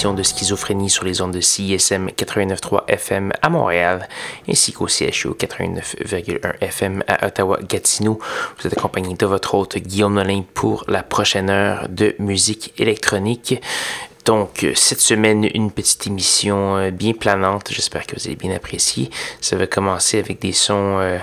[0.00, 4.08] De Schizophrénie sur les ondes de CISM 89.3 FM à Montréal,
[4.48, 8.18] ainsi qu'au CHU 89.1 FM à Ottawa-Gatineau.
[8.58, 13.60] Vous êtes accompagné de votre hôte Guillaume Nolin pour la prochaine heure de musique électronique.
[14.24, 17.68] Donc, cette semaine, une petite émission euh, bien planante.
[17.70, 19.10] J'espère que vous avez bien apprécié.
[19.40, 21.18] Ça va commencer avec des sons euh,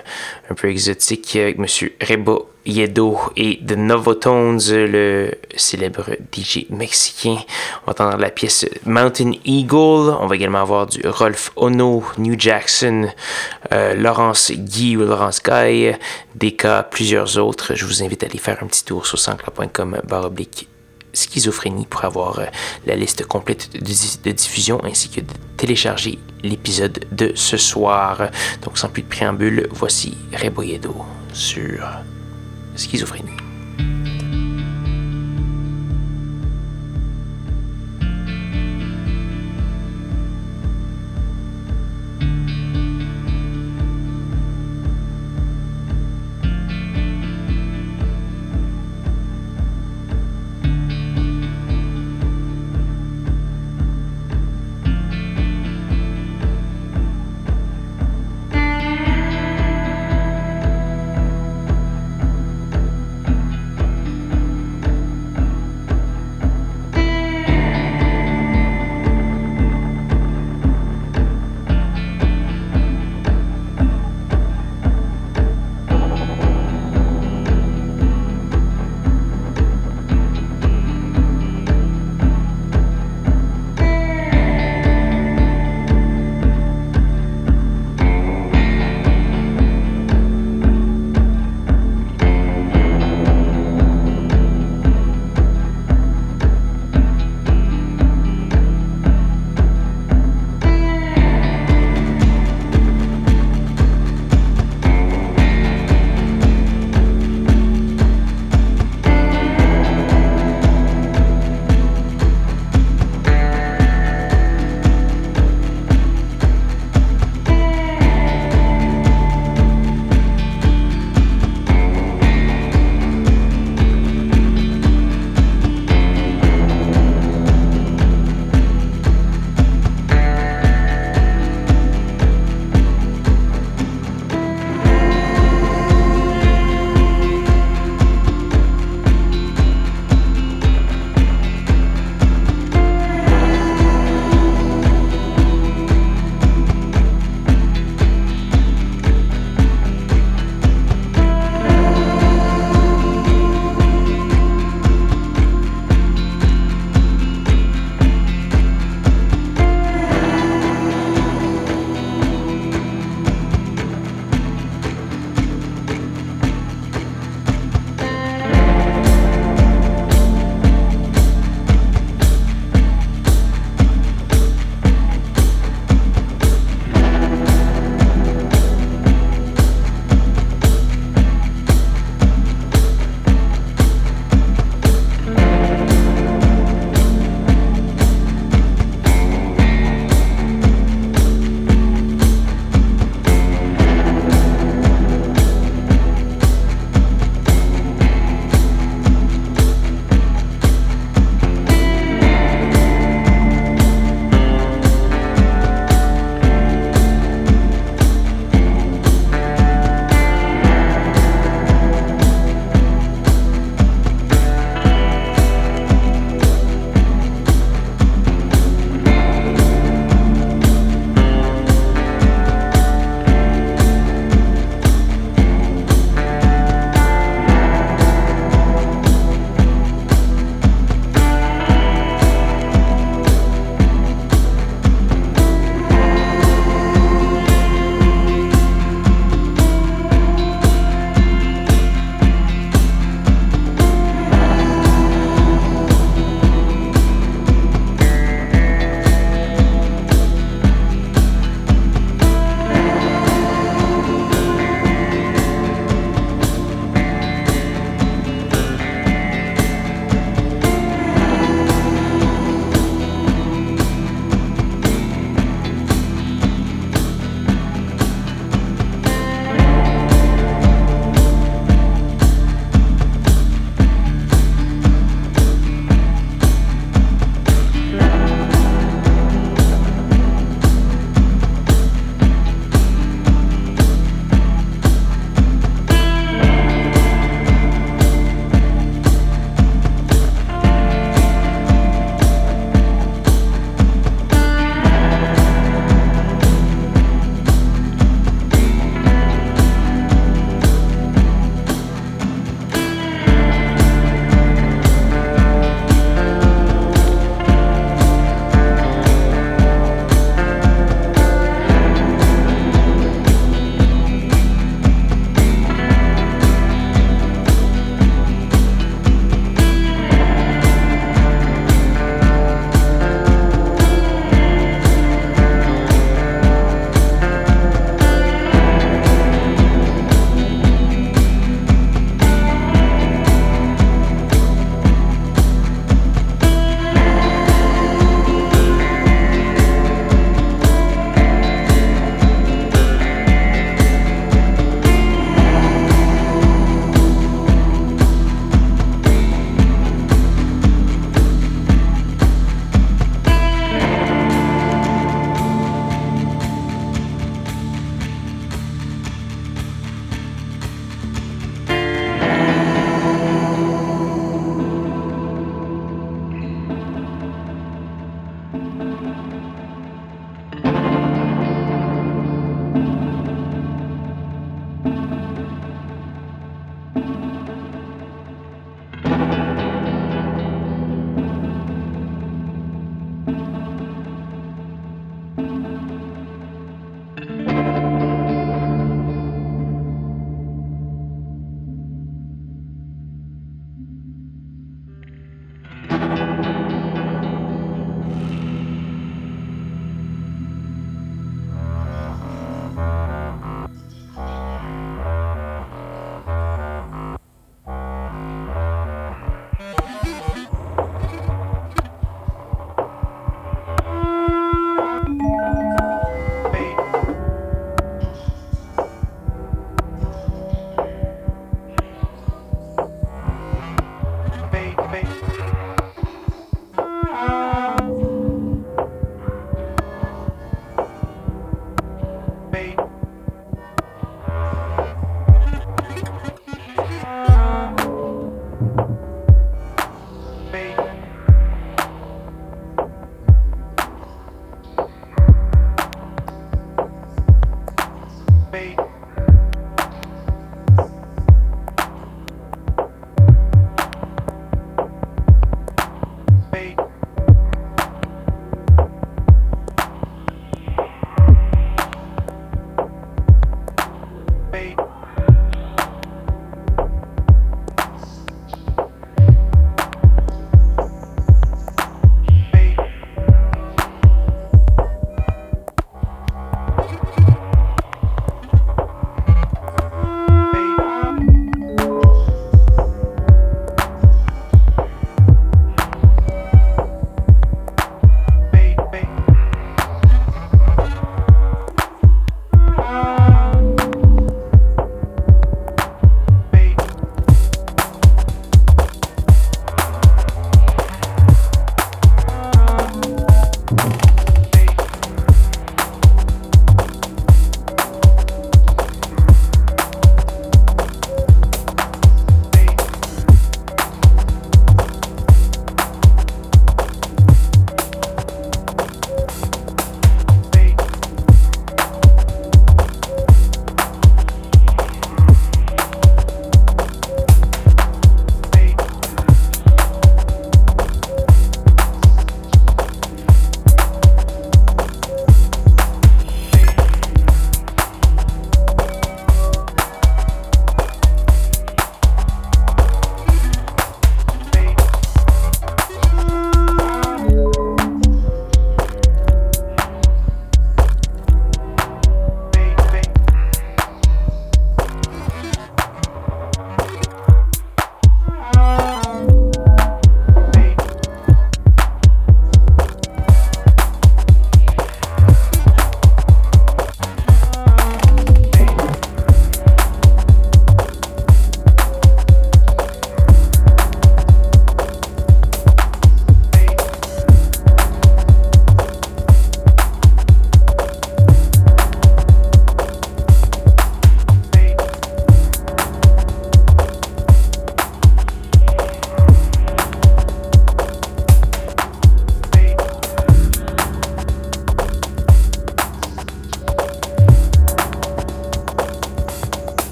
[0.50, 7.38] un peu exotiques avec Monsieur Rebo Yedo et The Novotones, le célèbre DJ mexicain.
[7.84, 10.18] On va entendre la pièce Mountain Eagle.
[10.20, 13.08] On va également avoir du Rolf Ono, New Jackson,
[13.72, 15.92] euh, Laurence Guy ou Laurence Guy,
[16.36, 17.74] DK, plusieurs autres.
[17.76, 20.68] Je vous invite à aller faire un petit tour sur sanscla.com baroblique
[21.18, 22.46] schizophrénie pour avoir euh,
[22.86, 28.30] la liste complète de, diffusion ainsi que de télécharger l'épisode de ce soir.
[28.62, 30.96] Donc sans plus de préambule, voici Reboyedo
[31.34, 31.88] sur
[32.76, 33.32] schizophrénie.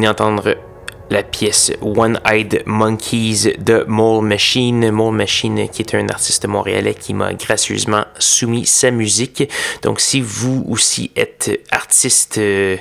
[0.00, 0.69] Vous venez entendre
[1.10, 4.90] la pièce One-Eyed Monkeys de Mole Machine.
[4.90, 9.48] Mole Machine qui est un artiste montréalais qui m'a gracieusement soumis sa musique.
[9.82, 12.76] Donc si vous aussi êtes artiste euh,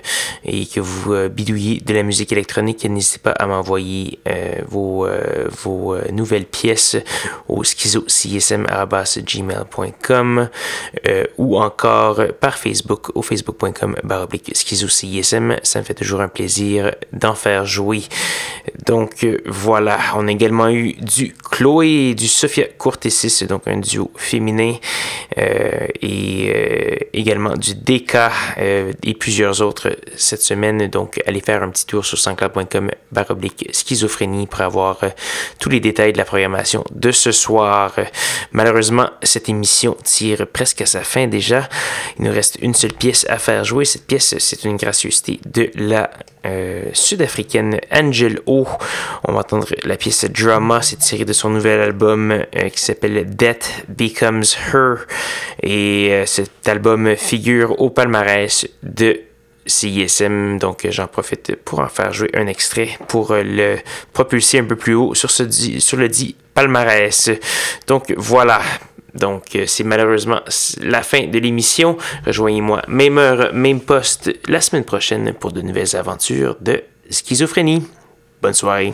[0.45, 5.07] et que vous euh, bidouillez de la musique électronique, n'hésitez pas à m'envoyer euh, vos,
[5.63, 6.97] vos nouvelles pièces
[7.47, 10.49] au schizocsm.gmail.com
[11.37, 15.57] ou encore par Facebook au facebook.com baroblique schizocsm.
[15.63, 18.03] Ça me fait toujours un plaisir d'en faire jouer.
[18.85, 23.77] Donc euh, voilà, on a également eu du Chloé et du Sophia Courtesis, donc un
[23.77, 24.75] duo féminin,
[25.37, 28.17] euh, et euh, également du DK
[29.03, 30.87] et plusieurs autres cette semaine.
[30.87, 34.99] Donc allez faire un petit tour sur sanscloud.com baroblique schizophrénie pour avoir
[35.59, 37.93] tous les détails de la programmation de ce soir.
[38.51, 41.67] Malheureusement, cette émission tire presque à sa fin déjà.
[42.17, 43.85] Il nous reste une seule pièce à faire jouer.
[43.85, 46.09] Cette pièce, c'est une gracieuseté de la
[46.93, 47.79] sud-africaine
[48.09, 48.65] Angel O.
[49.23, 53.35] On va entendre la pièce Drama, c'est tiré de son nouvel album euh, qui s'appelle
[53.35, 54.43] Death Becomes
[54.73, 55.05] Her.
[55.61, 59.21] Et euh, cet album figure au palmarès de
[59.65, 63.77] CISM, donc j'en profite pour en faire jouer un extrait pour euh, le
[64.13, 67.29] propulser un peu plus haut sur, sur le dit palmarès.
[67.85, 68.61] Donc voilà,
[69.13, 70.39] donc, c'est malheureusement
[70.81, 71.97] la fin de l'émission.
[72.25, 77.83] Rejoignez-moi, même heure, même poste, la semaine prochaine pour de nouvelles aventures de schizophrénie.
[78.41, 78.93] 本书爱。